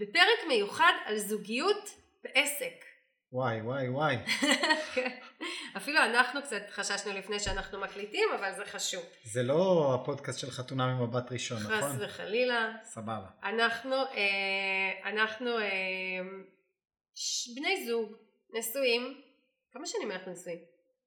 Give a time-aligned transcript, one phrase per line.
[0.00, 1.90] בפרק מיוחד על זוגיות
[2.24, 2.84] בעסק.
[3.32, 4.16] וואי, וואי, וואי.
[5.76, 9.02] אפילו אנחנו קצת חששנו לפני שאנחנו מקליטים, אבל זה חשוב.
[9.24, 11.74] זה לא הפודקאסט של חתונה ממבט ראשון, נכון?
[11.74, 12.72] חס וחלילה.
[12.84, 13.26] סבבה.
[13.44, 15.66] אנחנו, אה, אנחנו אה,
[17.14, 18.12] ש- בני זוג,
[18.58, 19.20] נשואים.
[19.72, 20.58] כמה שנים אנחנו נשואים?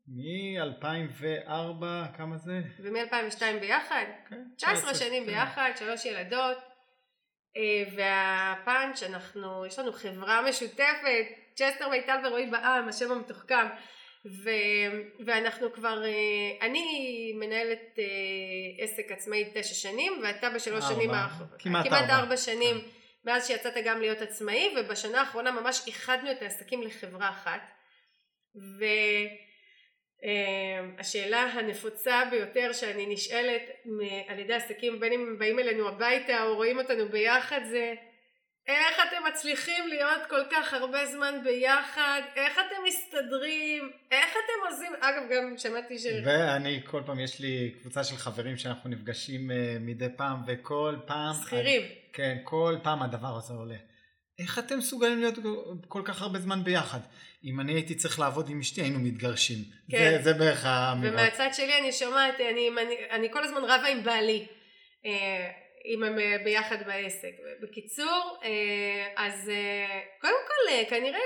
[0.07, 1.83] מ-2004,
[2.17, 2.59] כמה זה?
[2.79, 4.05] ומ-2002 ביחד?
[4.29, 5.31] כן, 19 שנים כן.
[5.31, 6.57] ביחד, שלוש ילדות.
[7.57, 11.25] אה, והפאנץ', אנחנו, יש לנו חברה משותפת,
[11.55, 13.65] צ'סטר מיטל ורועי בעם, השם המתוחכם.
[14.43, 14.49] ו,
[15.25, 16.11] ואנחנו כבר, אה,
[16.67, 16.83] אני
[17.39, 18.03] מנהלת אה,
[18.83, 22.15] עסק עצמאי תשע שנים, ואתה בשלוש ארבע, שנים, האח- כמעט כמעט ארבע.
[22.15, 22.87] ארבע שנים, כן.
[23.25, 27.61] מאז שיצאת גם להיות עצמאי, ובשנה האחרונה ממש איחדנו את העסקים לחברה אחת.
[30.23, 33.61] והשאלה הנפוצה ביותר שאני נשאלת
[34.27, 37.93] על ידי עסקים, בין אם הם באים אלינו הביתה או רואים אותנו ביחד, זה
[38.67, 42.21] איך אתם מצליחים להיות כל כך הרבה זמן ביחד?
[42.35, 43.91] איך אתם מסתדרים?
[44.11, 44.91] איך אתם עושים?
[44.99, 46.05] אגב, גם שמעתי ש...
[46.25, 51.33] ואני כל פעם, יש לי קבוצה של חברים שאנחנו נפגשים אה, מדי פעם, וכל פעם...
[51.45, 51.81] שכירים.
[52.13, 53.75] כן, כל פעם הדבר הזה עולה.
[54.39, 55.35] איך אתם מסוגלים להיות
[55.87, 56.99] כל כך הרבה זמן ביחד?
[57.43, 59.57] אם אני הייתי צריך לעבוד עם אשתי, היינו מתגרשים.
[59.91, 59.97] כן.
[59.97, 61.13] זה, זה בערך האמירות.
[61.13, 64.45] ומהצד שלי אני שומעת, אני, אני, אני כל הזמן רבה עם בעלי,
[65.05, 65.51] אה,
[65.85, 67.31] אם הם אה, ביחד בעסק.
[67.61, 69.51] בקיצור, אה, אז
[70.21, 71.19] קודם כל אה, כנראה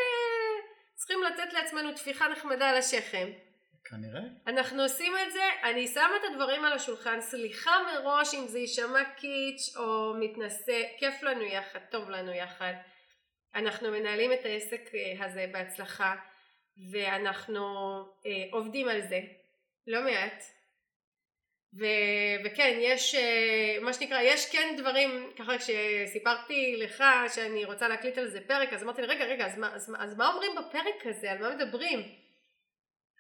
[0.96, 3.28] צריכים לתת לעצמנו טפיחה נחמדה על השכם.
[3.90, 4.22] כנראה.
[4.48, 9.04] אנחנו עושים את זה, אני שמה את הדברים על השולחן, סליחה מראש אם זה יישמע
[9.04, 12.74] קיץ' או מתנשא, כיף לנו יחד, טוב לנו יחד.
[13.58, 16.16] אנחנו מנהלים את העסק אה, הזה בהצלחה
[16.92, 17.66] ואנחנו
[18.26, 19.20] אה, עובדים על זה,
[19.88, 20.44] לא מעט.
[21.74, 27.04] ו- וכן, יש אה, מה שנקרא, יש כן דברים, ככה כשסיפרתי לך
[27.36, 30.18] שאני רוצה להקליט על זה פרק, אז אמרתי לי, רגע, רגע, אז מה, אז, אז
[30.18, 32.00] מה אומרים בפרק הזה, על מה מדברים?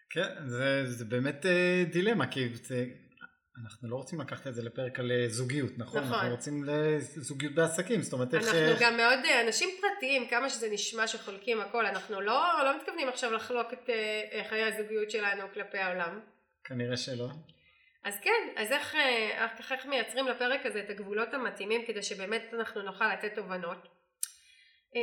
[0.09, 1.45] כן, זה, זה באמת
[1.91, 2.85] דילמה, כי זה,
[3.63, 6.01] אנחנו לא רוצים לקחת את זה לפרק על אה, זוגיות, נכון?
[6.01, 6.13] נכון.
[6.13, 8.43] אנחנו רוצים לזוגיות בעסקים, זאת אומרת, איך...
[8.43, 13.09] אנחנו גם מאוד אה, אנשים פרטיים, כמה שזה נשמע שחולקים הכל, אנחנו לא, לא מתכוונים
[13.09, 16.19] עכשיו לחלוק את אה, חיי הזוגיות שלנו כלפי העולם.
[16.63, 17.27] כנראה שלא.
[18.03, 18.95] אז כן, אז איך,
[19.59, 23.87] איך, איך מייצרים לפרק הזה את הגבולות המתאימים כדי שבאמת אנחנו נוכל לתת תובנות.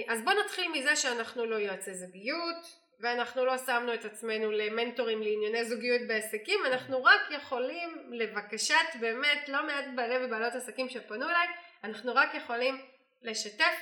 [0.08, 5.64] אז בואו נתחיל מזה שאנחנו לא יועצי זוגיות, ואנחנו לא שמנו את עצמנו למנטורים לענייני
[5.64, 11.48] זוגיות בעסקים, אנחנו רק יכולים לבקשת באמת לא מעט בעלי ובעלות עסקים שפנו אליי,
[11.84, 12.78] אנחנו רק יכולים
[13.22, 13.74] לשתף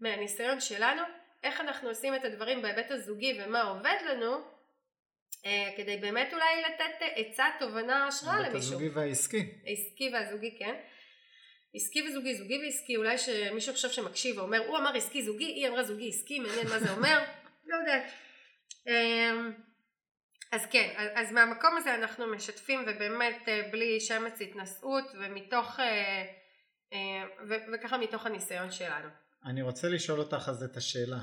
[0.00, 1.02] מהניסיון שלנו
[1.42, 4.36] איך אנחנו עושים את הדברים בהיבט הזוגי ומה עובד לנו
[5.46, 8.58] אה, כדי באמת אולי לתת עצה, תובנה, השראה למישהו.
[8.58, 9.46] הזוגי והעסקי.
[9.66, 10.74] העסקי והזוגי כן.
[11.74, 15.82] עסקי וזוגי, זוגי ועסקי, אולי שמישהו עכשיו שמקשיב ואומר, הוא אמר עסקי זוגי, היא אמרה
[15.82, 17.24] זוגי עסקי, מעניין מה זה אומר,
[17.68, 18.02] לא יודעת.
[18.86, 19.52] אמ,
[20.52, 26.24] אז כן, אז, מהמקום הזה אנחנו משתפים ובאמת אה, בלי שמץ התנשאות ומתוך, אה,
[26.92, 29.08] אה, ו- וככה מתוך הניסיון שלנו.
[29.44, 31.18] אני רוצה לשאול אותך אז את השאלה.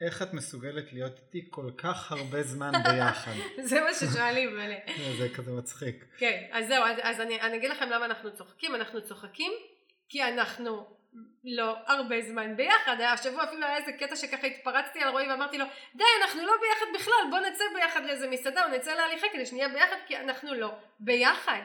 [0.00, 3.32] איך את מסוגלת להיות איתי כל כך הרבה זמן ביחד?
[3.70, 4.76] זה מה ששואלים מלא.
[5.18, 6.04] זה כזה מצחיק.
[6.18, 9.52] כן, אז זהו, אז, אז אני, אני אגיד לכם למה אנחנו צוחקים, אנחנו צוחקים
[10.08, 10.96] כי אנחנו
[11.44, 15.64] לא הרבה זמן ביחד, השבוע אפילו היה איזה קטע שככה התפרצתי על רועי ואמרתי לו
[15.94, 19.68] די אנחנו לא ביחד בכלל בוא נצא ביחד לאיזה מסעדה או נצא להליכה כדי שנהיה
[19.68, 21.60] ביחד כי אנחנו לא ביחד.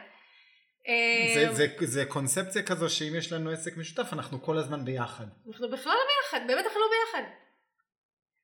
[1.35, 5.25] זה, אה, זה, זה קונספציה כזו שאם יש לנו עסק משותף אנחנו כל הזמן ביחד.
[5.47, 7.29] אנחנו בכלל לא ביחד, באמת אנחנו לא ביחד.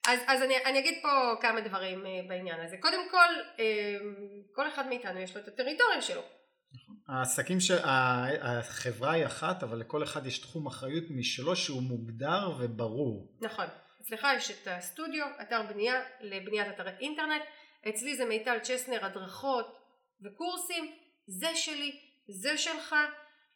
[0.08, 2.78] אז, אז אני, אני אגיד פה כמה דברים אה, בעניין הזה.
[2.80, 3.98] קודם כל, אה,
[4.56, 6.22] כל אחד מאיתנו יש לו את הטריטוריה שלו.
[7.08, 7.72] העסקים, ש...
[8.42, 13.38] החברה היא אחת אבל לכל אחד יש תחום אחריות משלו שהוא מוגדר וברור.
[13.42, 13.66] נכון.
[14.02, 17.42] אצלך יש את הסטודיו, אתר בנייה לבניית אתרי אינטרנט.
[17.90, 19.78] אצלי זה מיטל צ'סנר, הדרכות
[20.22, 20.92] וקורסים.
[21.28, 22.96] זה שלי, זה שלך.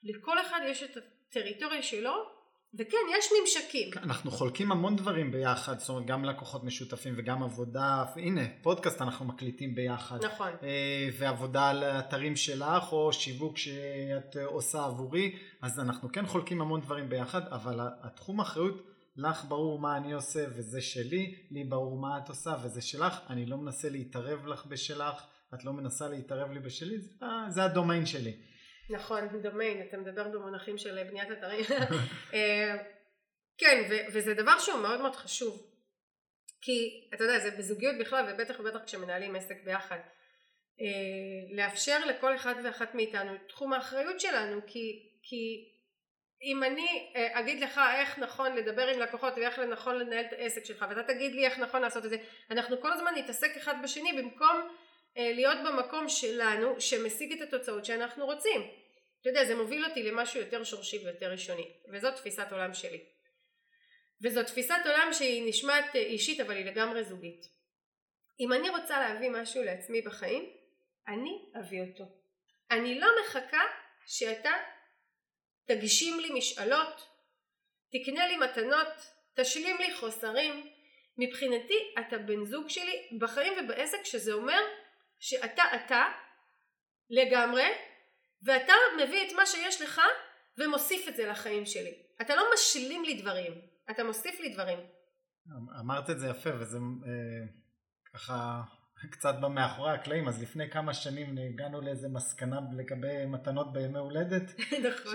[0.03, 2.36] לכל אחד יש את הטריטוריה שלו.
[2.77, 3.89] וכן, יש ממשקים.
[4.03, 9.25] אנחנו חולקים המון דברים ביחד, זאת אומרת גם לקוחות משותפים וגם עבודה, הנה פודקאסט אנחנו
[9.25, 10.25] מקליטים ביחד.
[10.25, 10.51] נכון.
[10.63, 16.61] אה, ועבודה על האתרים שלך או שיווק שאת אה, עושה עבורי אז אנחנו כן חולקים
[16.61, 18.81] המון דברים ביחד אבל התחום האחריות
[19.17, 23.45] לך ברור מה אני עושה וזה שלי לי ברור מה את עושה וזה שלך אני
[23.45, 28.05] לא מנסה להתערב לך בשלך את לא מנסה להתערב לי בשלי זה, אה, זה הדומיין
[28.05, 28.33] שלי
[28.89, 31.65] נכון, דומיין, אתה מדבר במונחים של בניית אתרים.
[32.33, 32.75] אה,
[33.57, 35.67] כן, ו- וזה דבר שהוא מאוד מאוד חשוב.
[36.61, 39.99] כי, אתה יודע, זה בזוגיות בכלל, ובטח ובטח כשמנהלים עסק ביחד.
[40.81, 45.71] אה, לאפשר לכל אחד ואחת מאיתנו את תחום האחריות שלנו, כי, כי
[46.43, 50.65] אם אני אה, אגיד לך איך נכון לדבר עם לקוחות ואיך נכון לנהל את העסק
[50.65, 52.17] שלך ואתה תגיד לי איך נכון לעשות את זה
[52.51, 54.69] אנחנו כל הזמן נתעסק אחד בשני במקום
[55.17, 58.61] להיות במקום שלנו שמשיג את התוצאות שאנחנו רוצים.
[59.21, 63.05] אתה יודע זה מוביל אותי למשהו יותר שורשי ויותר ראשוני וזאת תפיסת עולם שלי.
[64.21, 67.45] וזאת תפיסת עולם שהיא נשמעת אה, אישית אבל היא לגמרי זוגית.
[68.39, 70.49] אם אני רוצה להביא משהו לעצמי בחיים
[71.07, 72.03] אני אביא אותו.
[72.71, 73.61] אני לא מחכה
[74.07, 74.51] שאתה
[75.65, 77.07] תגשים לי משאלות,
[77.91, 78.87] תקנה לי מתנות,
[79.35, 80.69] תשלים לי חוסרים.
[81.17, 84.61] מבחינתי אתה בן זוג שלי בחיים ובעסק שזה אומר
[85.19, 86.03] שאתה אתה
[87.09, 87.67] לגמרי
[88.41, 88.73] ואתה
[89.03, 90.01] מביא את מה שיש לך
[90.57, 91.93] ומוסיף את זה לחיים שלי.
[92.21, 93.53] אתה לא משלים לי דברים,
[93.91, 94.79] אתה מוסיף לי דברים.
[95.79, 97.47] אמרת את זה יפה וזה אה,
[98.13, 98.61] ככה
[99.11, 104.59] קצת במאחורי הקלעים אז לפני כמה שנים הגענו לאיזה מסקנה לגבי מתנות בימי הולדת.
[104.89, 105.13] נכון.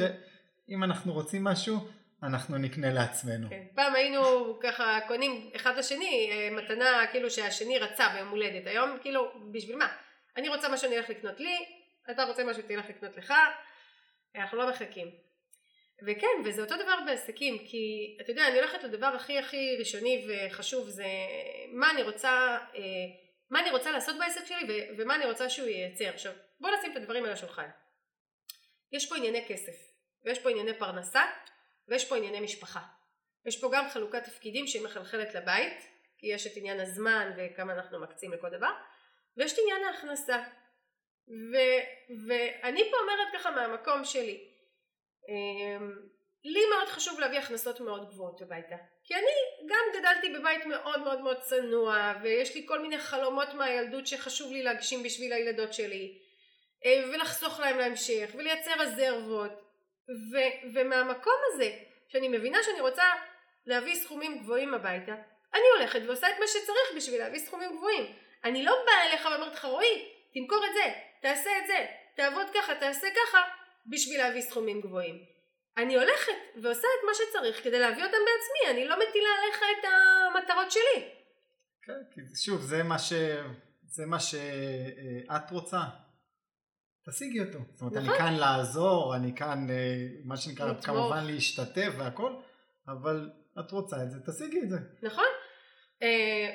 [0.68, 1.88] אם אנחנו רוצים משהו,
[2.22, 3.48] אנחנו נקנה לעצמנו.
[3.50, 3.62] כן.
[3.74, 4.20] פעם היינו
[4.62, 8.66] ככה קונים אחד לשני אה, מתנה כאילו שהשני רצה ביום הולדת.
[8.66, 9.96] היום כאילו בשביל מה?
[10.36, 11.56] אני רוצה משהו אני אלך לקנות לי,
[12.10, 13.34] אתה רוצה משהו תלך לקנות לך,
[14.36, 15.10] אנחנו לא מחכים.
[16.06, 20.88] וכן, וזה אותו דבר בעסקים, כי אתה יודע, אני הולכת לדבר הכי הכי ראשוני וחשוב,
[20.88, 21.06] זה
[21.72, 22.80] מה אני רוצה, אה,
[23.50, 26.08] מה אני רוצה לעשות בעסק שלי ומה אני רוצה שהוא ייצר.
[26.08, 27.68] עכשיו, בוא נשים את הדברים על השולחן.
[28.92, 29.92] יש פה ענייני כסף.
[30.24, 31.22] ויש פה ענייני פרנסה
[31.88, 32.80] ויש פה ענייני משפחה.
[33.46, 35.88] יש פה גם חלוקת תפקידים שהיא מחלחלת לבית,
[36.18, 38.70] כי יש את עניין הזמן וכמה אנחנו מקצים לכל דבר,
[39.36, 40.42] ויש את עניין ההכנסה.
[41.28, 41.56] ו,
[42.28, 44.48] ואני פה אומרת ככה מהמקום שלי,
[45.28, 45.92] אמ,
[46.44, 51.20] לי מאוד חשוב להביא הכנסות מאוד גבוהות הביתה כי אני גם גדלתי בבית מאוד מאוד
[51.20, 56.18] מאוד צנוע ויש לי כל מיני חלומות מהילדות שחשוב לי להגשים בשביל הילדות שלי
[56.84, 59.52] אה, ולחסוך להם להמשך ולייצר רזרבות
[60.32, 61.70] ו- ומהמקום הזה
[62.08, 63.04] שאני מבינה שאני רוצה
[63.66, 65.14] להביא סכומים גבוהים הביתה
[65.54, 68.12] אני הולכת ועושה את מה שצריך בשביל להביא סכומים גבוהים.
[68.44, 70.92] אני לא באה אליך ואומרת לך רועי תמכור את זה
[71.22, 71.86] תעשה את זה
[72.16, 73.38] תעבוד ככה תעשה ככה
[73.86, 75.18] בשביל להביא סכומים גבוהים.
[75.76, 76.32] אני הולכת
[76.62, 81.08] ועושה את מה שצריך כדי להביא אותם בעצמי אני לא מטילה עליך את המטרות שלי.
[81.82, 83.12] כן, כי שוב זה מה ש...
[83.88, 85.78] זה מה שאת רוצה
[87.10, 87.58] תשיגי אותו.
[87.72, 88.08] זאת אומרת, נכון.
[88.08, 90.86] אני כאן לעזור, אני כאן, אה, מה שנקרא, לתמוך.
[90.86, 92.32] כמובן להשתתף והכל,
[92.88, 94.78] אבל את רוצה את זה, תשיגי את זה.
[95.02, 95.24] נכון.
[96.02, 96.04] Uh,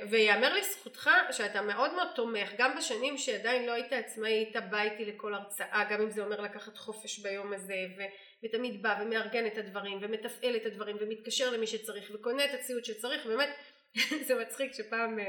[0.10, 5.06] ויאמר לזכותך שאתה מאוד מאוד תומך גם בשנים שעדיין לא היית עצמאי היית בא איתי
[5.06, 9.58] לכל הרצאה גם אם זה אומר לקחת חופש ביום הזה ו- ותמיד בא ומארגן את
[9.58, 13.50] הדברים ומתפעל את הדברים ומתקשר למי שצריך וקונה את הציוד שצריך באמת
[14.28, 15.22] זה מצחיק שפעם uh,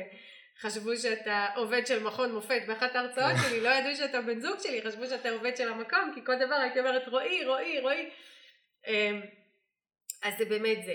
[0.60, 4.82] חשבו שאתה עובד של מכון מופת באחת ההרצאות שלי, לא ידעו שאתה בן זוג שלי,
[4.82, 8.10] חשבו שאתה עובד של המקום, כי כל דבר הייתי אומרת רועי, רועי, רועי.
[8.86, 9.20] אמ,
[10.22, 10.94] אז זה באמת זה.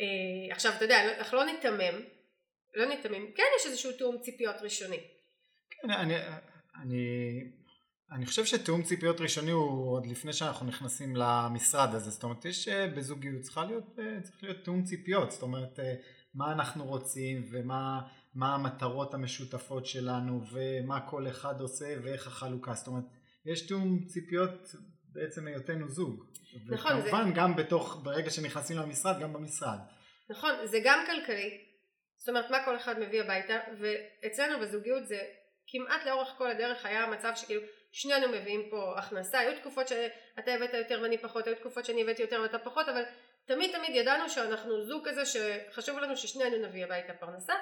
[0.00, 2.00] אה, עכשיו אתה יודע, אנחנו לא ניתמם,
[2.74, 5.00] לא ניתמם, כן יש איזשהו תיאום ציפיות ראשוני.
[5.70, 6.14] כן, אני,
[6.82, 7.40] אני,
[8.12, 12.68] אני חושב שתיאום ציפיות ראשוני הוא עוד לפני שאנחנו נכנסים למשרד הזה, זאת אומרת יש
[12.68, 15.78] אה, בזוגיות להיות, אה, צריך להיות תיאום ציפיות, זאת אומרת
[16.34, 18.00] מה אנחנו רוצים ומה
[18.34, 22.74] מה המטרות המשותפות שלנו ומה כל אחד עושה ואיך החלוקה.
[22.74, 23.04] זאת אומרת
[23.46, 24.74] יש תיאום ציפיות
[25.12, 26.24] בעצם היותנו זוג.
[26.66, 27.34] נכון וכמובן זה...
[27.34, 29.78] גם בתוך ברגע שנכנסים למשרד גם במשרד.
[30.30, 31.60] נכון זה גם כלכלי.
[32.16, 35.18] זאת אומרת מה כל אחד מביא הביתה ואצלנו בזוגיות זה
[35.66, 37.62] כמעט לאורך כל הדרך היה מצב שכאילו
[37.92, 39.38] שנינו מביאים פה הכנסה.
[39.38, 43.02] היו תקופות שאתה הבאת יותר ואני פחות היו תקופות שאני הבאתי יותר ואתה פחות אבל
[43.46, 47.54] תמיד תמיד ידענו שאנחנו זוג כזה שחשוב לנו ששנינו נביא הביתה פרנסה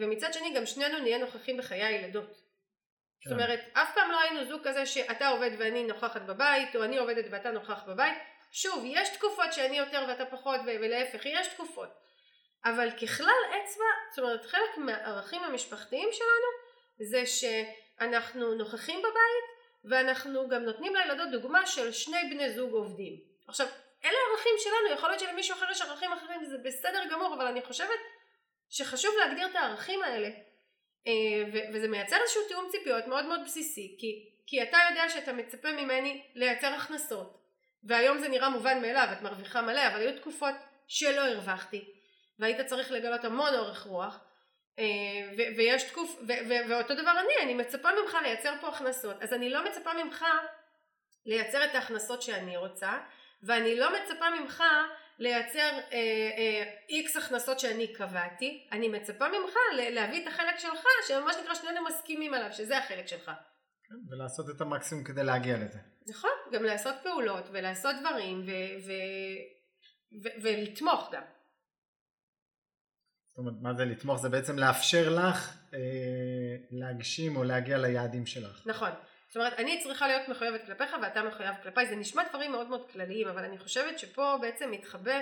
[0.00, 2.50] ומצד שני גם שנינו נהיה נוכחים בחיי הילדות.
[3.20, 3.30] כן.
[3.30, 6.98] זאת אומרת אף פעם לא היינו זוג כזה שאתה עובד ואני נוכחת בבית או אני
[6.98, 8.14] עובדת ואתה נוכח בבית
[8.52, 11.88] שוב יש תקופות שאני יותר ואתה פחות ולהפך יש תקופות
[12.64, 16.48] אבל ככלל אצבע זאת אומרת חלק מהערכים המשפחתיים שלנו
[17.10, 23.66] זה שאנחנו נוכחים בבית ואנחנו גם נותנים לילדות דוגמה של שני בני זוג עובדים עכשיו
[24.04, 27.62] אלה הערכים שלנו יכול להיות שלמישהו אחר יש ערכים אחרים זה בסדר גמור אבל אני
[27.62, 27.98] חושבת
[28.70, 30.28] שחשוב להגדיר את הערכים האלה.
[31.06, 31.12] אה,
[31.72, 36.24] וזה מייצר איזשהו תיאום ציפיות מאוד מאוד בסיסי כי, כי אתה יודע שאתה מצפה ממני
[36.34, 37.38] לייצר הכנסות
[37.84, 40.54] והיום זה נראה מובן מאליו את מרוויחה מלא אבל היו תקופות
[40.86, 41.84] שלא הרווחתי
[42.38, 44.20] והיית צריך לגלות המון אורך רוח
[44.78, 44.84] אה,
[45.38, 49.22] ו- ויש תקוף ו- ו- ואותו דבר אני אני מצפה ממך לייצר פה הכנסות.
[49.22, 50.24] אז אני לא מצפה ממך
[51.26, 52.98] לייצר את ההכנסות שאני רוצה
[53.42, 54.64] ואני לא מצפה ממך
[55.20, 55.78] לייצר
[56.88, 59.54] איקס אה, אה, הכנסות שאני קבעתי, אני מצפה ממך
[59.90, 63.30] להביא את החלק שלך, שממש נקרא שנינו מסכימים עליו, שזה החלק שלך.
[63.84, 65.78] כן, ולעשות את המקסימום כדי להגיע לזה.
[66.06, 68.92] נכון, גם לעשות פעולות ולעשות דברים ו- ו-
[70.22, 71.22] ו- ולתמוך גם.
[73.30, 74.20] זאת אומרת, מה זה לתמוך?
[74.20, 75.78] זה בעצם לאפשר לך אה,
[76.70, 78.66] להגשים או להגיע ליעדים שלך.
[78.66, 78.90] נכון.
[79.30, 81.86] זאת אומרת, אני צריכה להיות מחויבת כלפיך ואתה מחויב כלפיי.
[81.86, 85.20] זה נשמע דברים מאוד מאוד כלליים, אבל אני חושבת שפה בעצם מתחבא,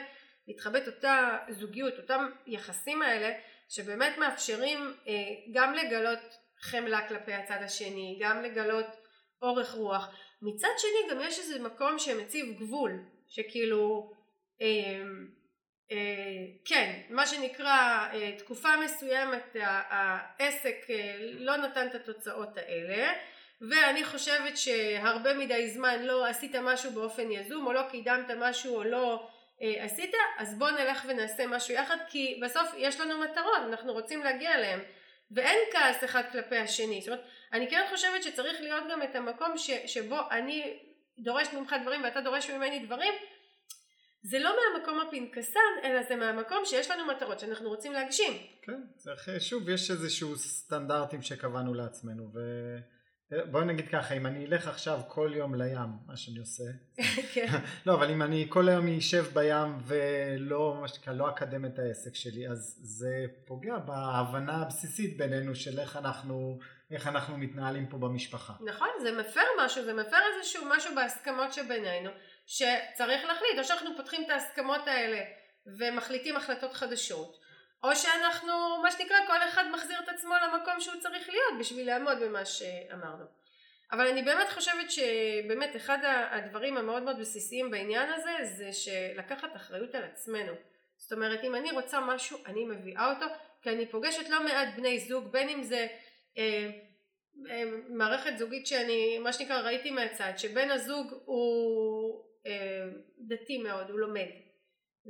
[0.48, 3.32] מתחבאת אותה זוגיות, אותם יחסים האלה,
[3.68, 5.14] שבאמת מאפשרים אה,
[5.52, 6.18] גם לגלות
[6.60, 8.86] חמלה כלפי הצד השני, גם לגלות
[9.42, 10.08] אורך רוח.
[10.42, 12.90] מצד שני גם יש איזה מקום שמציב גבול,
[13.26, 14.12] שכאילו,
[14.60, 15.02] אה,
[15.92, 23.12] אה, כן, מה שנקרא אה, תקופה מסוימת העסק אה, לא נתן את התוצאות האלה
[23.60, 28.84] ואני חושבת שהרבה מדי זמן לא עשית משהו באופן יזום או לא קידמת משהו או
[28.84, 29.28] לא
[29.62, 34.24] אה, עשית אז בוא נלך ונעשה משהו יחד כי בסוף יש לנו מטרות אנחנו רוצים
[34.24, 34.80] להגיע אליהם.
[35.30, 37.00] ואין כעס אחד כלפי השני.
[37.00, 40.78] זאת אומרת אני כן חושבת שצריך להיות גם את המקום ש, שבו אני
[41.18, 43.14] דורש ממך דברים ואתה דורש ממני דברים.
[44.22, 48.32] זה לא מהמקום הפנקסן אלא זה מהמקום שיש לנו מטרות שאנחנו רוצים להגשים.
[48.62, 52.38] כן, צריך, שוב יש איזשהו סטנדרטים שקבענו לעצמנו ו...
[53.50, 56.64] בואי נגיד ככה, אם אני אלך עכשיו כל יום לים, מה שאני עושה,
[57.34, 57.46] כן.
[57.86, 62.14] לא, אבל אם אני כל היום אשב בים ולא, מה שנקרא, לא אקדם את העסק
[62.14, 66.58] שלי, אז זה פוגע בהבנה הבסיסית בינינו של איך אנחנו,
[66.90, 68.52] איך אנחנו מתנהלים פה במשפחה.
[68.64, 72.10] נכון, זה מפר משהו, זה מפר איזשהו משהו בהסכמות שבינינו,
[72.46, 75.20] שצריך להחליט, או שאנחנו פותחים את ההסכמות האלה
[75.78, 77.38] ומחליטים החלטות חדשות,
[77.82, 82.18] או שאנחנו מה שנקרא כל אחד מחזיר את עצמו למקום שהוא צריך להיות בשביל לעמוד
[82.20, 83.24] במה שאמרנו.
[83.92, 85.98] אבל אני באמת חושבת שבאמת אחד
[86.30, 90.52] הדברים המאוד מאוד בסיסיים בעניין הזה זה שלקחת אחריות על עצמנו.
[90.96, 93.26] זאת אומרת אם אני רוצה משהו אני מביאה אותו
[93.62, 95.86] כי אני פוגשת לא מעט בני זוג בין אם זה
[96.38, 96.70] אה,
[97.50, 103.98] אה, מערכת זוגית שאני מה שנקרא ראיתי מהצד שבן הזוג הוא אה, דתי מאוד הוא
[103.98, 104.28] לומד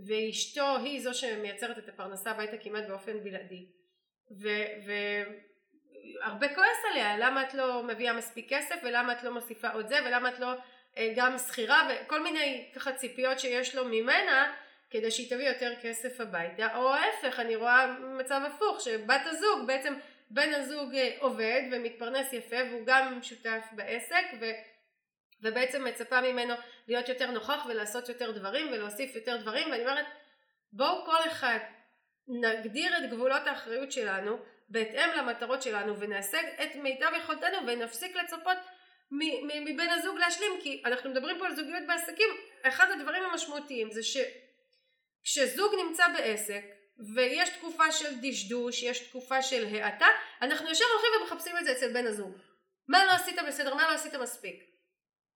[0.07, 3.67] ואשתו היא זו שמייצרת את הפרנסה הביתה כמעט באופן בלעדי.
[6.21, 9.99] והרבה כועס עליה למה את לא מביאה מספיק כסף ולמה את לא מוסיפה עוד זה
[10.07, 10.53] ולמה את לא
[10.99, 14.55] אה, גם שכירה וכל מיני ככה ציפיות שיש לו ממנה
[14.91, 16.77] כדי שהיא תביא יותר כסף הביתה.
[16.77, 19.95] או ההפך אני רואה מצב הפוך שבת הזוג בעצם
[20.31, 24.51] בן הזוג אה, עובד ומתפרנס יפה והוא גם שותף בעסק ו...
[25.43, 26.55] ובעצם מצפה ממנו
[26.89, 30.07] להיות יותר נוכח ולעשות יותר דברים ולהוסיף יותר דברים ואני אומרת
[30.73, 31.59] בואו כל אחד
[32.29, 38.57] נגדיר את גבולות האחריות שלנו בהתאם למטרות שלנו ונעשה את מיטב יכולתנו ונפסיק לצפות
[39.65, 42.29] מבן הזוג להשלים כי אנחנו מדברים פה על זוגיות בעסקים.
[42.63, 46.63] אחד הדברים המשמעותיים זה שכשזוג נמצא בעסק
[47.15, 50.07] ויש תקופה של דשדוש יש תקופה של האטה
[50.43, 52.39] אנחנו ישר הולכים ומחפשים את זה אצל בן הזוג.
[52.89, 53.75] מה לא עשית בסדר?
[53.75, 54.69] מה לא עשית מספיק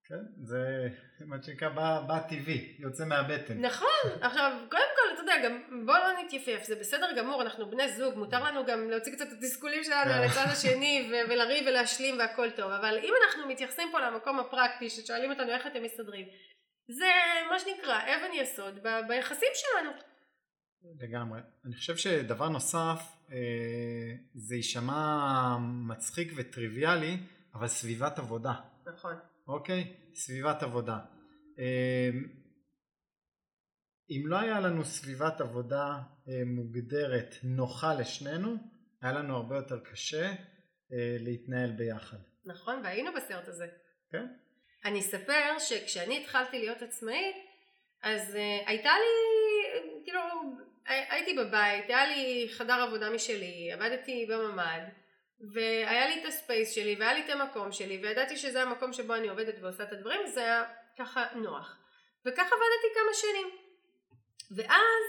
[0.05, 0.89] כן, זה
[1.21, 3.61] מה שנקרא בא, בא טבעי, יוצא מהבטן.
[3.61, 7.93] נכון, עכשיו קודם כל אתה יודע גם בוא לא נתייפף, זה בסדר גמור, אנחנו בני
[7.93, 12.51] זוג, מותר לנו גם להוציא קצת את התסכולים שלנו על הצד השני ולריב ולהשלים והכל
[12.51, 16.27] טוב, אבל אם אנחנו מתייחסים פה למקום הפרקטי ששואלים אותנו איך אתם מסתדרים,
[16.89, 17.11] זה
[17.51, 19.91] מה שנקרא אבן יסוד ב- ביחסים שלנו.
[21.01, 21.41] לגמרי.
[21.65, 23.01] אני חושב שדבר נוסף,
[23.33, 23.37] אה,
[24.35, 27.17] זה יישמע מצחיק וטריוויאלי,
[27.55, 28.53] אבל סביבת עבודה.
[28.87, 29.32] נכון.
[29.53, 29.97] אוקיי?
[30.15, 30.99] סביבת עבודה.
[31.59, 32.29] אמ,
[34.11, 38.57] אם לא היה לנו סביבת עבודה אה, מוגדרת נוחה לשנינו,
[39.03, 40.27] היה לנו הרבה יותר קשה
[40.93, 42.17] אה, להתנהל ביחד.
[42.45, 43.67] נכון, והיינו בסרט הזה.
[44.13, 44.27] כן.
[44.85, 47.37] אני אספר שכשאני התחלתי להיות עצמאית,
[48.03, 50.21] אז uh, הייתה לי, כאילו,
[50.87, 54.83] הייתי בבית, היה לי חדר עבודה משלי, עבדתי בממ"ד,
[55.43, 59.29] והיה לי את הספייס שלי והיה לי את המקום שלי וידעתי שזה המקום שבו אני
[59.29, 60.65] עובדת ועושה את הדברים זה היה
[60.99, 61.77] ככה נוח.
[62.27, 63.51] וככה עבדתי כמה שנים.
[64.57, 65.03] ואז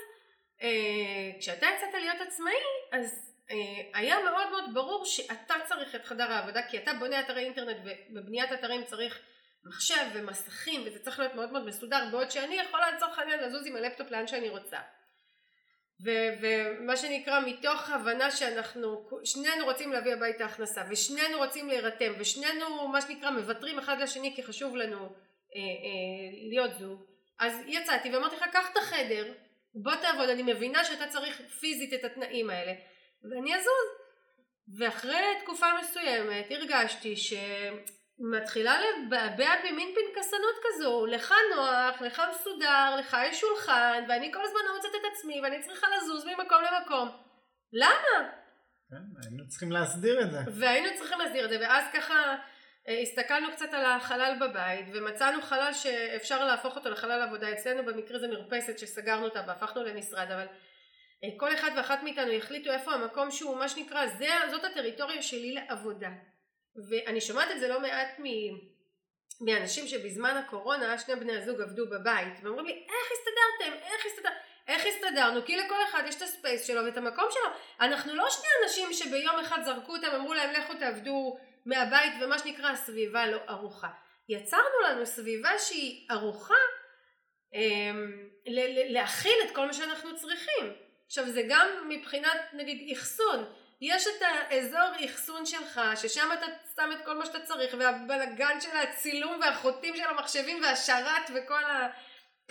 [0.62, 2.54] אה, כשאתה יצאת להיות עצמאי
[2.92, 7.46] אז אה, היה מאוד מאוד ברור שאתה צריך את חדר העבודה כי אתה בונה אתרי
[7.46, 9.20] אינטרנט ובבניית אתרים צריך
[9.64, 13.76] מחשב ומסכים וזה צריך להיות מאוד מאוד מסודר בעוד שאני יכולה לצורך העניין לזוז עם
[13.76, 14.78] הלפטופ לאן שאני רוצה
[16.02, 23.02] ומה שנקרא מתוך הבנה שאנחנו שנינו רוצים להביא הביתה הכנסה ושנינו רוצים להירתם ושנינו מה
[23.02, 25.06] שנקרא מוותרים אחד לשני כי חשוב לנו אה,
[25.56, 27.06] אה, להיות זוג
[27.40, 29.34] אז יצאתי ואמרתי לך קח את החדר
[29.76, 32.74] בוא תעבוד אני מבינה שאתה צריך פיזית את התנאים האלה.
[33.24, 33.90] ואני אזוז
[34.78, 37.34] ואחרי תקופה מסוימת הרגשתי ש...
[38.20, 44.60] מתחילה לבעבע במין פנקסנות כזו, לך נוח, לך מסודר, לך יש שולחן, ואני כל הזמן
[44.68, 47.10] לא מוצאת את עצמי, ואני צריכה לזוז ממקום למקום.
[47.74, 48.30] למה?
[48.90, 50.40] כן, היינו צריכים להסדיר את זה.
[50.60, 52.36] והיינו צריכים להסדיר את זה, ואז ככה
[52.88, 58.20] אה, הסתכלנו קצת על החלל בבית ומצאנו חלל שאפשר להפוך אותו לחלל עבודה אצלנו במקרה
[58.20, 60.46] זה מרפסת שסגרנו אותה והפכנו למשרד אבל
[61.24, 65.54] אה, כל אחד ואחת מאיתנו יחליטו איפה המקום שהוא מה שנקרא זה, זאת הטריטוריה שלי
[65.54, 66.10] לעבודה
[66.90, 68.24] ואני שומעת את זה לא מעט מ...
[69.42, 74.36] מאנשים שבזמן הקורונה שני בני הזוג עבדו בבית ואומרים לי איך הסתדרתם איך הסתדרתם
[74.68, 75.46] איך הסתדרנו?
[75.46, 77.52] כי לכל אחד יש את הספייס שלו ואת המקום שלו.
[77.80, 82.70] אנחנו לא שני אנשים שביום אחד זרקו אותם, אמרו להם לכו תעבדו מהבית ומה שנקרא
[82.70, 83.88] הסביבה לא ערוכה.
[84.30, 86.54] יצרנו לנו סביבה שהיא ערוכה
[87.54, 88.30] אמ,
[88.90, 90.74] להכיל את כל מה שאנחנו צריכים.
[91.06, 93.54] עכשיו זה גם מבחינת נגיד אחסון.
[93.86, 98.78] יש את האזור אחסון שלך ששם אתה שם את כל מה שאתה צריך והבלגן של
[98.78, 101.90] הצילום והחוטים של המחשבים והשרת וכל ה...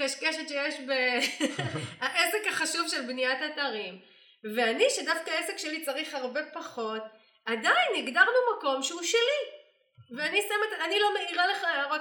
[0.00, 3.98] קשקשת שיש בעסק החשוב של בניית אתרים
[4.56, 7.02] ואני שדווקא העסק שלי צריך הרבה פחות
[7.46, 9.42] עדיין הגדרנו מקום שהוא שלי
[10.16, 12.00] ואני שמת, אני לא מעירה לך הערות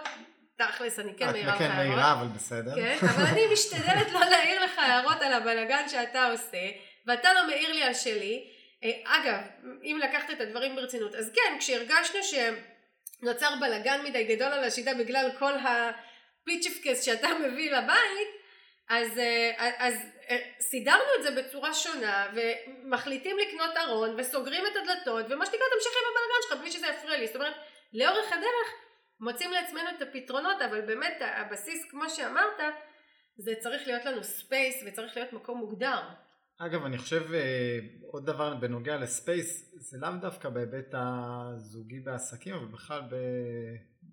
[0.58, 1.72] תכלס אני כן מעירה לך הערות.
[1.72, 2.76] את כן מעירה אבל בסדר.
[2.76, 6.70] כן, אבל אני משתדלת לא להעיר לך הערות על הבלגן שאתה עושה
[7.08, 8.61] ואתה לא מעיר לי על שלי.
[8.84, 9.42] אה, אגב,
[9.84, 15.30] אם לקחת את הדברים ברצינות, אז כן, כשהרגשנו שנוצר בלגן מדי גדול על השיטה בגלל
[15.40, 15.92] כל ה...
[16.44, 18.28] פיצ'פקס שאתה מביא לבית
[18.90, 19.94] אז, אה, אז
[20.30, 25.94] אה, סידרנו את זה בצורה שונה ומחליטים לקנות ארון וסוגרים את הדלתות ומה שנקרא תמשיך
[25.96, 27.28] עם הבלגן שלך בלי שזה יפריע לי.
[27.28, 27.54] זאת אומרת
[27.94, 28.74] לאורך הדרך
[29.20, 32.60] מוצאים לעצמנו את הפתרונות אבל באמת הבסיס כמו שאמרת
[33.38, 36.00] זה צריך להיות לנו space וצריך להיות מקום מוגדר
[36.66, 42.56] אגב אני חושב אה, עוד דבר בנוגע ל space זה לאו דווקא בהיבט הזוגי בעסקים
[42.56, 43.02] אבל בכלל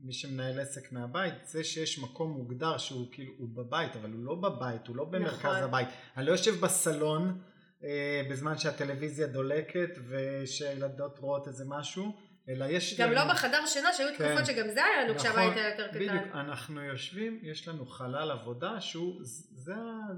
[0.00, 4.34] מי שמנהל עסק מהבית זה שיש מקום מוגדר שהוא כאילו הוא בבית אבל הוא לא
[4.34, 5.62] בבית הוא לא במרכז נכון.
[5.62, 7.40] הבית אני לא יושב בסלון
[7.84, 12.16] אה, בזמן שהטלוויזיה דולקת ושילדות רואות איזה משהו
[12.48, 13.26] אלא יש גם לנו...
[13.26, 14.28] לא בחדר שינה שהיו כן.
[14.28, 15.98] תקופות שגם זה היה לנו נכון, כשהבית היה יותר קטן.
[15.98, 19.74] בדיוק אנחנו יושבים יש לנו חלל עבודה שהוא זה,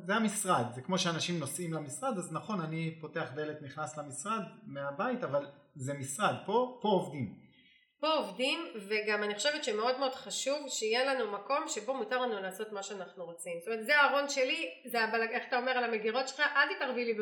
[0.07, 5.25] זה המשרד זה כמו שאנשים נוסעים למשרד אז נכון אני פותח דלת נכנס למשרד מהבית
[5.25, 7.51] אבל זה משרד פה פה עובדים.
[8.01, 12.73] פה עובדים וגם אני חושבת שמאוד מאוד חשוב שיהיה לנו מקום שבו מותר לנו לעשות
[12.73, 13.53] מה שאנחנו רוצים.
[13.61, 15.31] זאת אומרת זה הארון שלי זה הבלג...
[15.31, 17.15] איך אתה אומר על המגירות שלך אל תתערבי לי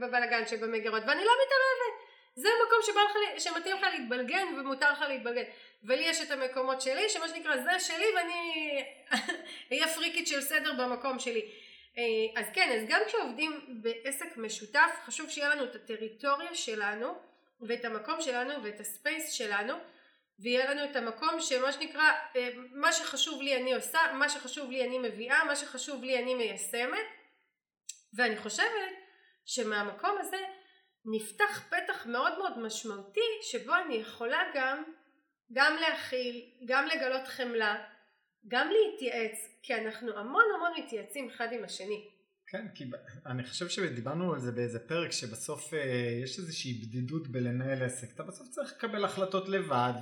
[0.00, 5.42] בבלגן שבמגירות ואני לא מתערבת זה מקום שבא לך, שמתאים לך להתבלגן ומותר לך להתבלגן.
[5.84, 8.84] ולי יש את המקומות שלי שמה שנקרא זה שלי ואני
[9.72, 11.48] אהיה פריקית של סדר במקום שלי.
[11.98, 17.14] אה, אז כן אז גם כשעובדים בעסק משותף חשוב שיהיה לנו את הטריטוריה שלנו
[17.60, 19.74] ואת המקום שלנו ואת הספייס שלנו
[20.38, 24.84] ויהיה לנו את המקום שמה שנקרא אה, מה שחשוב לי אני עושה, מה שחשוב לי
[24.84, 27.06] אני מביאה, מה שחשוב לי אני מיישמת.
[28.14, 28.92] ואני חושבת
[29.44, 30.38] שמהמקום הזה
[31.04, 34.82] נפתח פתח מאוד מאוד משמעותי שבו אני יכולה גם
[35.52, 37.84] גם להכיל, גם לגלות חמלה,
[38.48, 42.08] גם להתייעץ כי אנחנו המון המון מתייעצים אחד עם השני
[42.52, 42.84] כן, כי
[43.26, 45.78] אני חושב שדיברנו על זה באיזה פרק שבסוף אה,
[46.22, 48.14] יש איזושהי בדידות בלנהל עסק.
[48.14, 49.92] אתה בסוף צריך לקבל החלטות לבד,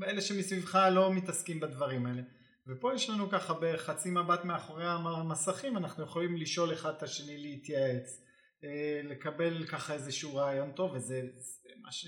[0.00, 2.22] ואלה שמסביבך לא מתעסקים בדברים האלה.
[2.66, 8.24] ופה יש לנו ככה בחצי מבט מאחורי המסכים, אנחנו יכולים לשאול אחד את השני להתייעץ,
[9.04, 11.50] לקבל ככה איזשהו רעיון טוב, וזה זה,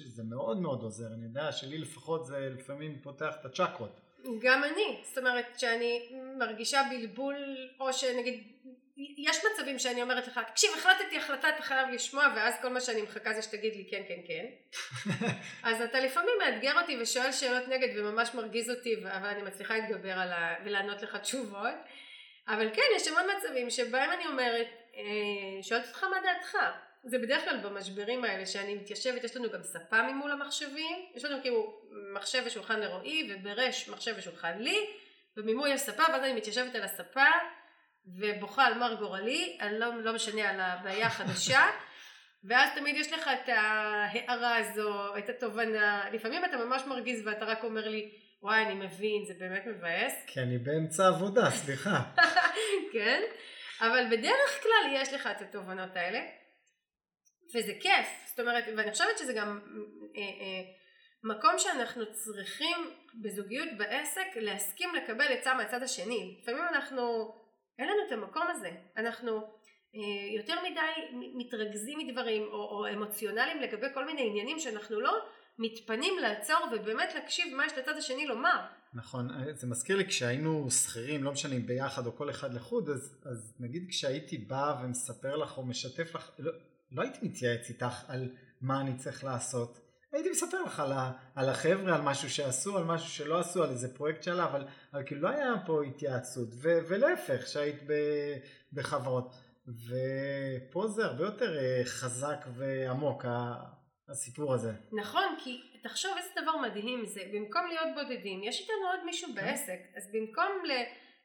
[0.07, 1.07] זה מאוד מאוד עוזר.
[1.15, 4.01] אני יודע שלי לפחות זה לפעמים פותח את הצ'קרות.
[4.41, 6.09] גם אני, זאת אומרת שאני
[6.39, 7.37] מרגישה בלבול
[7.81, 8.45] או שנגיד
[9.19, 13.03] יש מצבים שאני אומרת לך תקשיב החלטתי החלטה אתה חייב לשמוע ואז כל מה שאני
[13.03, 14.47] מחכה זה שתגיד לי כן כן כן
[15.69, 20.13] אז אתה לפעמים מאתגר אותי ושואל שאלות נגד וממש מרגיז אותי אבל אני מצליחה להתגבר
[20.13, 20.55] על ה...
[20.65, 21.75] ולענות לך תשובות
[22.49, 24.80] אבל כן יש המון מצבים שבהם אני אומרת אה,
[25.63, 26.57] שואלת אותך מה דעתך.
[27.05, 31.43] זה בדרך כלל במשברים האלה שאני מתיישבת, יש לנו גם ספה ממול המחשבים, יש לנו
[31.43, 31.81] כאילו
[32.15, 34.77] מחשב ושולחן לרועי וברש מחשב ושולחן לי
[35.37, 37.27] וממול יש ספה ואז אני מתיישבת על הספה
[38.07, 41.61] ובוכה על מר גורלי, אני לא, לא משנה על הבעיה החדשה.
[42.45, 47.65] ואז תמיד יש לך את ההערה הזו, את התובנה, לפעמים אתה ממש מרגיז ואתה רק
[47.65, 48.11] אומר לי
[48.43, 50.13] וואי אני מבין זה באמת מבאס.
[50.27, 52.03] כי אני באמצע עבודה סליחה.
[52.93, 53.23] כן
[53.81, 56.21] אבל בדרך כלל יש לך את התובנות האלה
[57.55, 59.61] וזה כיף, זאת אומרת, ואני חושבת שזה גם
[60.17, 60.63] אה, אה,
[61.25, 62.77] מקום שאנחנו צריכים
[63.23, 66.39] בזוגיות בעסק להסכים לקבל עצה מהצד השני.
[66.43, 67.35] לפעמים אנחנו,
[67.79, 69.37] אין לנו את המקום הזה, אנחנו
[69.95, 75.27] אה, יותר מדי מתרכזים מדברים או, או אמוציונליים לגבי כל מיני עניינים שאנחנו לא
[75.61, 78.61] מתפנים לעצור ובאמת להקשיב מה יש לצד השני לומר.
[78.95, 83.17] נכון, זה מזכיר לי כשהיינו שכירים, לא משנה אם ביחד או כל אחד לחוד, אז,
[83.25, 86.53] אז נגיד כשהייתי בא ומספר לך או משתף לך, לא,
[86.93, 88.29] לא הייתי מתייעץ איתך על
[88.61, 89.79] מה אני צריך לעשות,
[90.13, 93.71] הייתי מספר לך על, ה, על החבר'ה, על משהו שעשו, על משהו שלא עשו, על
[93.71, 97.93] איזה פרויקט שלה, אבל, אבל כאילו לא היה פה התייעצות, ו, ולהפך, שהיית ב,
[98.73, 99.35] בחברות.
[99.67, 103.25] ופה זה הרבה יותר אה, חזק ועמוק,
[104.11, 104.73] הסיפור הזה.
[104.93, 109.35] נכון, כי תחשוב איזה דבר מדהים זה, במקום להיות בודדים, יש איתנו עוד מישהו כן.
[109.35, 110.73] בעסק, אז במקום ל...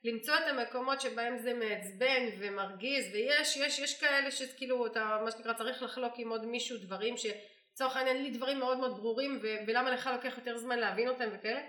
[0.06, 5.54] למצוא את המקומות שבהם זה מעצבן ומרגיז ויש יש יש כאלה שכאילו אתה מה שנקרא
[5.54, 9.91] צריך לחלוק עם עוד מישהו דברים שלצורך העניין לי דברים מאוד מאוד ברורים ו- ולמה
[9.91, 11.62] לך לוקח יותר זמן להבין אותם וכאלה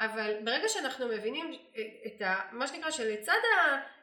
[0.00, 1.54] אבל ברגע שאנחנו מבינים
[2.06, 3.38] את ה, מה שנקרא שלצד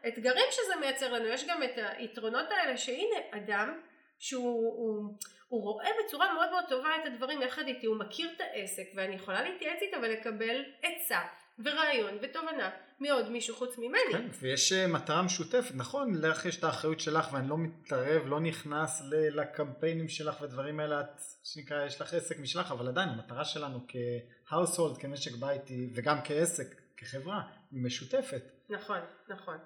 [0.04, 3.82] האתגרים שזה מייצר לנו יש גם את היתרונות האלה שהנה אדם
[4.20, 5.18] שהוא הוא,
[5.54, 9.16] הוא רואה בצורה מאוד מאוד טובה את הדברים יחד איתי, הוא מכיר את העסק ואני
[9.16, 11.20] יכולה להתייעץ איתו ולקבל עצה
[11.60, 14.12] ורעיון ותובנה מעוד מישהו חוץ ממני.
[14.12, 18.40] כן, ויש אה, מטרה משותפת, נכון, לך יש את האחריות שלך ואני לא מתערב, לא
[18.40, 23.80] נכנס לקמפיינים שלך ודברים האלה, את שנקרא יש לך עסק משלך, אבל עדיין המטרה שלנו
[23.88, 28.44] כהאוסהולד, כמשק ביתי וגם כעסק, כחברה, היא משותפת.
[28.70, 29.58] נכון, נכון.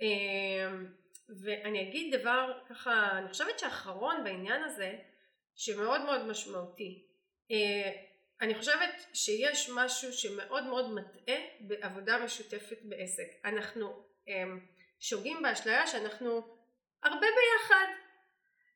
[0.00, 0.86] אמ,
[1.28, 4.92] ואני אגיד דבר ככה, אני חושבת שאחרון בעניין הזה,
[5.56, 7.06] שמאוד מאוד משמעותי.
[7.50, 7.90] אה,
[8.40, 13.26] אני חושבת שיש משהו שמאוד מאוד מטעה בעבודה משותפת בעסק.
[13.44, 14.66] אנחנו הם,
[15.00, 16.40] שוגים באשליה שאנחנו
[17.02, 17.86] הרבה ביחד,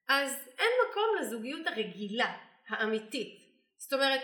[0.09, 2.37] אז אין מקום לזוגיות הרגילה,
[2.69, 3.38] האמיתית.
[3.79, 4.21] זאת אומרת,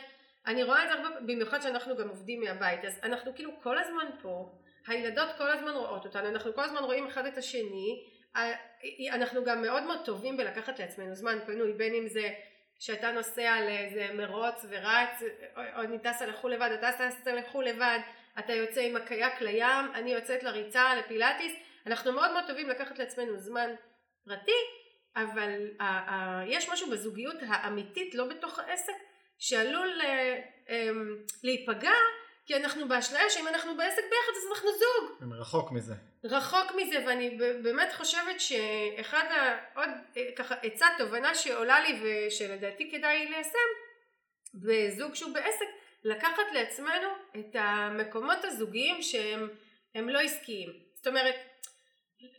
[0.46, 4.10] אני רואה את זה הרבה, במיוחד שאנחנו גם עובדים מהבית, אז אנחנו כאילו כל הזמן
[4.22, 8.04] פה, הילדות כל הזמן רואות אותנו, אנחנו כל הזמן רואים אחד את השני,
[9.10, 12.30] אנחנו גם מאוד מאוד טובים בלקחת לעצמנו זמן פנוי, בין אם זה
[12.78, 15.22] שאתה נוסע לאיזה מרוץ ורץ,
[15.56, 17.98] או אני טסה לחו"ל לבד, אתה טסה לחו"ל לבד,
[18.38, 21.52] אתה יוצא עם הקייק לים, אני יוצאת לריצה, לפילאטיס,
[21.86, 23.70] אנחנו מאוד מאוד טובים לקחת לעצמנו זמן
[24.24, 24.52] פרטי,
[25.16, 28.92] אבל ה- ה- יש משהו בזוגיות האמיתית, לא בתוך העסק,
[29.38, 30.90] שעלול אה, אה,
[31.44, 31.92] להיפגע
[32.46, 35.32] כי אנחנו באשליה שאם אנחנו בעסק ביחד אז אנחנו זוג.
[35.40, 35.94] רחוק מזה.
[36.24, 39.88] רחוק מזה ואני באמת חושבת שאחד העוד
[40.36, 43.58] ככה עצה תובנה שעולה לי ושלדעתי כדאי ליישם
[44.54, 45.66] בזוג שהוא בעסק
[46.04, 50.72] לקחת לעצמנו את המקומות הזוגיים שהם לא עסקיים.
[50.94, 51.34] זאת אומרת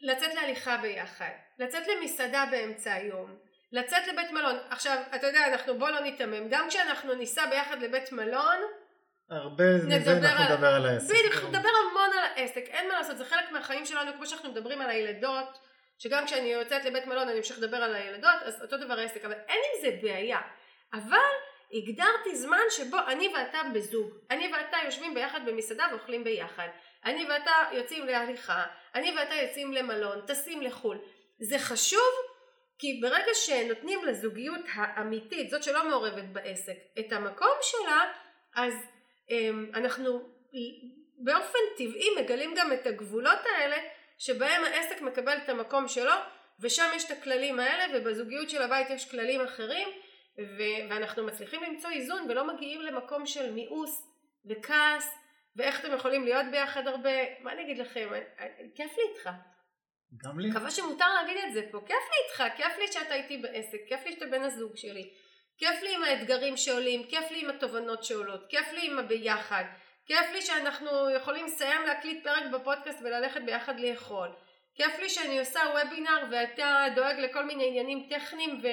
[0.02, 3.36] לצאת להליכה ביחד, לצאת למסעדה באמצע היום,
[3.72, 4.56] לצאת לבית מלון.
[4.70, 8.58] עכשיו אתה יודע אנחנו בוא לא ניתמם גם כשאנחנו ניסע ביחד לבית מלון
[9.30, 11.10] הרבה מזה אנחנו נדבר על העסק.
[11.10, 14.52] בדיוק, אנחנו נדבר המון על העסק, אין מה לעשות, זה חלק מהחיים שלנו, כמו שאנחנו
[14.52, 15.60] מדברים על הילדות,
[15.98, 19.34] שגם כשאני יוצאת לבית מלון אני אמשיך לדבר על הילדות, אז אותו דבר העסק, אבל
[19.34, 20.40] אין עם זה בעיה.
[20.94, 21.18] אבל
[21.74, 26.68] הגדרתי זמן שבו אני ואתה בזוג, אני ואתה יושבים ביחד במסעדה ואוכלים ביחד,
[27.06, 28.64] אני ואתה יוצאים להליכה,
[28.96, 30.98] אני ואתה יוצאים למלון, טסים לחו"ל.
[31.40, 32.14] זה חשוב
[32.80, 38.04] כי ברגע שנותנים לזוגיות האמיתית, זאת שלא מעורבת בעסק, את המקום שלה,
[38.56, 38.74] אז
[39.74, 40.30] אנחנו
[41.18, 43.78] באופן טבעי מגלים גם את הגבולות האלה
[44.18, 46.14] שבהם העסק מקבל את המקום שלו
[46.60, 49.88] ושם יש את הכללים האלה ובזוגיות של הבית יש כללים אחרים
[50.40, 54.08] ו- ואנחנו מצליחים למצוא איזון ולא מגיעים למקום של מיאוס
[54.46, 55.16] וכעס
[55.56, 57.40] ואיך אתם יכולים להיות ביחד הרבה.
[57.40, 58.10] מה אני אגיד לכם?
[58.76, 59.30] כיף לי איתך.
[60.18, 60.50] גם לי.
[60.50, 61.80] מקווה שמותר להגיד את זה פה.
[61.80, 62.58] כיף לי איתך.
[62.58, 63.78] כיף לי שאתה איתי בעסק.
[63.88, 65.14] כיף לי שאתה בן הזוג שלי
[65.58, 69.64] כיף לי עם האתגרים שעולים, כיף לי עם התובנות שעולות, כיף לי עם הביחד,
[70.06, 74.30] כיף לי שאנחנו יכולים לסיים להקליט פרק בפודקאסט וללכת ביחד לאכול,
[74.76, 78.68] כיף לי שאני עושה וובינר ואתה דואג לכל מיני עניינים טכניים ו...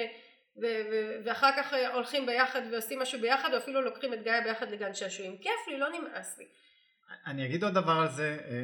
[0.61, 4.71] ו- ו- ואחר כך הולכים ביחד ועושים משהו ביחד או אפילו לוקחים את גיא ביחד
[4.71, 5.37] לגן שעשועים.
[5.37, 6.45] כיף לי, לא נמאס לי.
[7.25, 8.55] אני אגיד עוד דבר על זה, אה,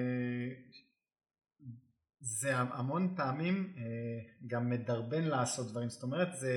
[2.21, 3.83] זה המון פעמים אה,
[4.47, 6.53] גם מדרבן לעשות דברים, זאת אומרת זה,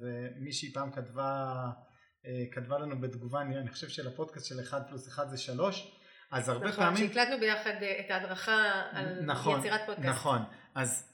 [0.00, 1.54] זה מישהי פעם כתבה,
[2.26, 5.98] אה, כתבה לנו בתגובה, אני, אני חושב שלפודקאסט של 1 פלוס 1 זה 3,
[6.30, 7.04] אז הרבה נכון, פעמים...
[7.04, 10.08] נכון, שהקלטנו ביחד אה, את ההדרכה על נכון, יצירת פודקאסט.
[10.08, 10.38] נכון,
[10.74, 11.12] אז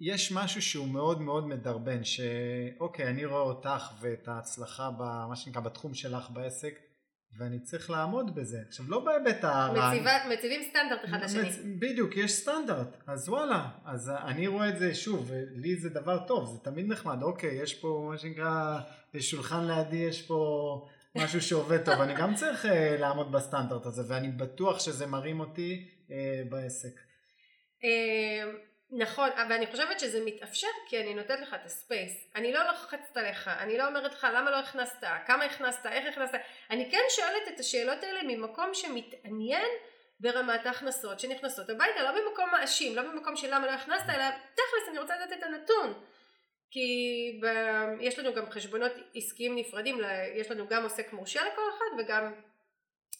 [0.00, 5.94] יש משהו שהוא מאוד מאוד מדרבן, שאוקיי אני רואה אותך ואת ההצלחה במה שנקרא בתחום
[5.94, 6.74] שלך בעסק
[7.38, 8.58] ואני צריך לעמוד בזה.
[8.68, 9.92] עכשיו לא בהיבט הרע...
[10.28, 11.48] מציבים סטנדרט אחד לשני.
[11.48, 11.58] מצ...
[11.78, 16.46] בדיוק, יש סטנדרט, אז וואלה, אז אני רואה את זה שוב, לי זה דבר טוב,
[16.52, 18.78] זה תמיד נחמד, אוקיי, יש פה מה שנקרא,
[19.14, 22.68] יש שולחן לידי, יש פה משהו שעובד טוב, אני גם צריך uh,
[23.00, 26.12] לעמוד בסטנדרט הזה, ואני בטוח שזה מרים אותי uh,
[26.48, 27.00] בעסק.
[28.90, 32.30] נכון, ואני חושבת שזה מתאפשר כי אני נותנת לך את הספייס.
[32.34, 36.38] אני לא לוחצת עליך, אני לא אומרת לך למה לא הכנסת, כמה הכנסת, איך הכנסת.
[36.70, 39.68] אני כן שואלת את השאלות האלה ממקום שמתעניין
[40.20, 44.88] ברמת ההכנסות שנכנסות הביתה, לא במקום מאשים, לא במקום של למה לא הכנסת, אלא תכלס
[44.88, 46.02] אני רוצה לדעת את הנתון.
[46.70, 47.46] כי ב...
[48.00, 50.00] יש לנו גם חשבונות עסקיים נפרדים,
[50.34, 52.32] יש לנו גם עוסק מורשה לכל אחד וגם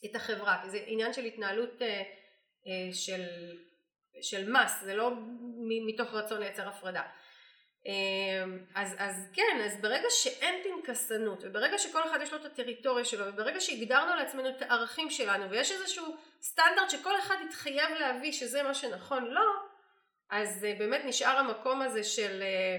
[0.05, 2.03] את החברה, זה עניין של התנהלות אה,
[2.67, 3.23] אה, של,
[4.23, 5.11] של מס, זה לא
[5.87, 7.03] מתוך רצון לייצר הפרדה.
[7.87, 13.05] אמ, אז, אז כן, אז ברגע שאין פנקסנות וברגע שכל אחד יש לו את הטריטוריה
[13.05, 18.63] שלו וברגע שהגדרנו לעצמנו את הערכים שלנו ויש איזשהו סטנדרט שכל אחד יתחייב להביא שזה
[18.63, 19.53] מה שנכון לו,
[20.31, 22.77] אז אה, באמת נשאר המקום הזה של אה,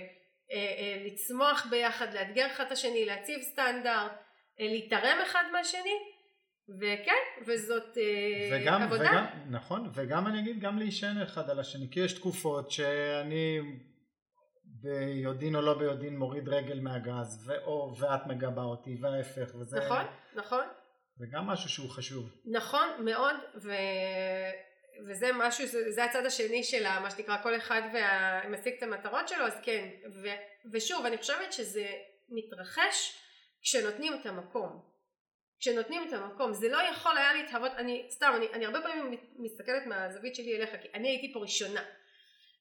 [0.52, 4.12] אה, לצמוח ביחד, לאתגר אחד את השני, להציב סטנדרט,
[4.60, 5.96] להתערם אחד מהשני
[6.76, 7.98] וכן, וזאת
[8.52, 9.10] וגם, עבודה.
[9.10, 13.60] וגם, נכון, וגם אני אגיד גם להישען אחד על השני, כי יש תקופות שאני
[14.64, 19.80] ביודעין או לא ביודעין מוריד רגל מהגז, ואו, ואת מגבה אותי, וההפך, וזה...
[19.80, 20.66] נכון, נכון.
[21.18, 22.30] זה גם משהו שהוא חשוב.
[22.46, 23.72] נכון, מאוד, ו...
[25.08, 29.46] וזה משהו, זה, זה הצד השני של מה שנקרא כל אחד ומשיג את המטרות שלו,
[29.46, 29.90] אז כן,
[30.24, 30.28] ו...
[30.74, 31.88] ושוב, אני חושבת שזה
[32.30, 33.18] מתרחש
[33.62, 34.97] כשנותנים את המקום.
[35.60, 39.86] כשנותנים את המקום, זה לא יכול היה להתהוות, אני סתם, אני, אני הרבה פעמים מסתכלת
[39.86, 41.82] מהזווית שלי אליך, כי אני הייתי פה ראשונה.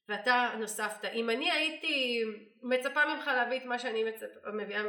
[0.09, 1.05] ואתה נוספת.
[1.05, 2.23] אם אני הייתי
[2.63, 4.81] מצפה ממך להביא את מה שאני מצפה, מביאה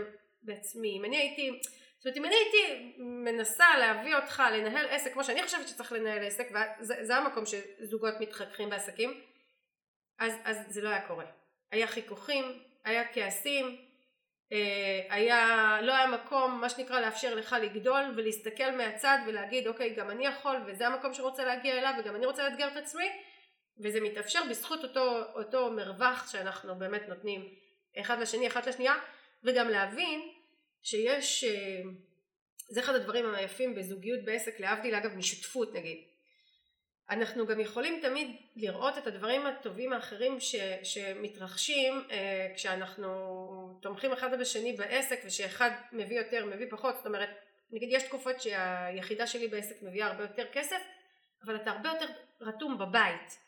[0.43, 1.61] בעצמי, אם אני הייתי,
[1.99, 6.25] זאת אומרת אם אני הייתי מנסה להביא אותך לנהל עסק כמו שאני חושבת שצריך לנהל
[6.25, 6.49] עסק,
[6.81, 9.21] וזה המקום שזוגות מתחככים בעסקים,
[10.19, 11.25] אז, אז זה לא היה קורה.
[11.71, 13.88] היה חיכוכים, היה כעסים,
[15.11, 20.27] היה, לא היה מקום מה שנקרא לאפשר לך לגדול ולהסתכל מהצד ולהגיד אוקיי גם אני
[20.27, 23.09] יכול וזה המקום שרוצה להגיע אליו וגם אני רוצה לאתגר את עצמי
[23.81, 27.49] וזה מתאפשר בזכות אותו, אותו מרווח שאנחנו באמת נותנים
[28.01, 28.95] אחד לשני, אחת לשנייה,
[29.45, 30.21] וגם להבין
[30.83, 31.81] שיש, אה,
[32.71, 36.08] זה אחד הדברים היפים בזוגיות בעסק, להבדיל אגב משותפות נגיד.
[37.11, 44.41] אנחנו גם יכולים תמיד לראות את הדברים הטובים האחרים ש, שמתרחשים אה, כשאנחנו תומכים אחד
[44.41, 46.97] בשני בעסק ושאחד מביא יותר מביא פחות.
[46.97, 47.29] זאת אומרת
[47.71, 50.83] נגיד יש תקופות שהיחידה שלי בעסק מביאה הרבה יותר כסף
[51.45, 52.07] אבל אתה הרבה יותר
[52.41, 53.39] רתום בבית.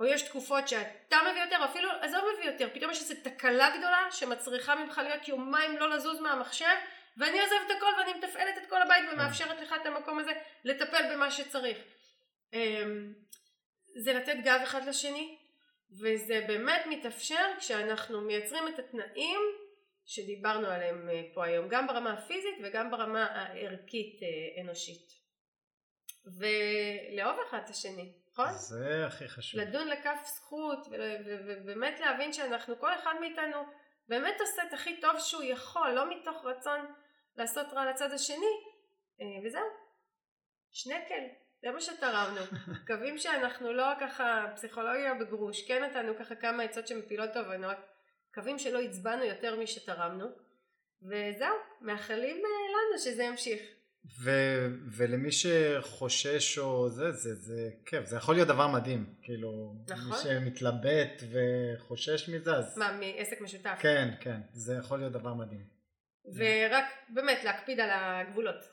[0.00, 4.06] או יש תקופות שאתה מביא יותר, אפילו עזוב מביא יותר, פתאום יש איזו תקלה גדולה
[4.10, 6.74] שמצריכה ממך להיות יומיים לא לזוז מהמחשב,
[7.16, 10.32] ואני עוזבת הכל ואני מתפעלת את כל הבית ומאפשרת לך את המקום הזה
[10.64, 11.78] לטפל במה שצריך.
[12.52, 13.12] אמ,
[13.96, 15.38] זה לתת גב אחד לשני,
[16.00, 19.40] וזה באמת מתאפשר כשאנחנו מייצרים את התנאים
[20.04, 25.22] שדיברנו עליהם אה, פה היום, גם ברמה הפיזית וגם ברמה הערכית אה, אנושית.
[26.26, 28.12] ולאהוב אחד את השני.
[28.32, 28.52] נכון?
[28.52, 29.60] זה הכי חשוב.
[29.60, 30.86] לדון לכף זכות
[31.26, 33.58] ובאמת להבין שאנחנו כל אחד מאיתנו
[34.08, 36.94] באמת עושה את הכי טוב שהוא יכול לא מתוך רצון
[37.36, 38.54] לעשות רע לצד השני
[39.20, 39.66] אה, וזהו
[40.70, 41.24] שנקל
[41.62, 42.40] זה מה שתרמנו
[42.82, 47.76] מקווים שאנחנו לא ככה פסיכולוגיה בגרוש כן נתנו ככה כמה עצות שמפילות תובנות
[48.30, 50.26] מקווים שלא הצבענו יותר משתרמנו
[51.02, 53.60] וזהו מאחלים אה, לנו שזה ימשיך
[54.20, 54.30] ו,
[54.96, 60.10] ולמי שחושש או זה, זה, זה כיף, זה יכול להיות דבר מדהים, כאילו, נכון.
[60.10, 62.78] מי שמתלבט וחושש מזה, אז...
[62.78, 63.78] מה, מעסק משותף?
[63.80, 65.66] כן, כן, זה יכול להיות דבר מדהים.
[66.34, 68.68] ורק באמת להקפיד על הגבולות,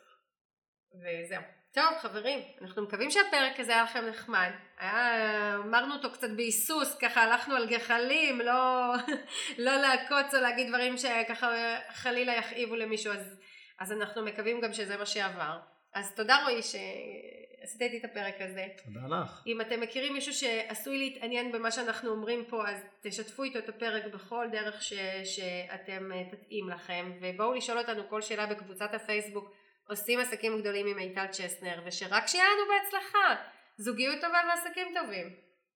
[0.96, 1.42] וזהו.
[1.74, 7.24] טוב חברים, אנחנו מקווים שהפרק הזה היה לכם נחמד, היה, אמרנו אותו קצת בהיסוס, ככה
[7.24, 8.94] הלכנו על גחלים, לא,
[9.66, 11.50] לא לעקוץ או להגיד דברים שככה
[11.94, 13.40] חלילה יכאיבו למישהו, אז
[13.80, 15.60] אז אנחנו מקווים גם שזה מה שעבר.
[15.94, 18.68] אז תודה רועי שעשית איתי את הפרק הזה.
[18.86, 19.44] תודה לך.
[19.48, 24.14] אם אתם מכירים מישהו שעשוי להתעניין במה שאנחנו אומרים פה אז תשתפו איתו את הפרק
[24.14, 29.54] בכל דרך ש, שאתם אה, תתאים לכם ובואו לשאול אותנו כל שאלה בקבוצת הפייסבוק
[29.90, 33.44] עושים עסקים גדולים עם מיטל צ'סנר ושרק שיהיה לנו בהצלחה
[33.78, 35.30] זוגיות טובה ועסקים טובים.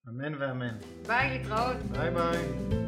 [0.09, 0.77] אמן ואמן.
[1.07, 1.77] ביי להתראות.
[1.77, 2.82] ביי ביי.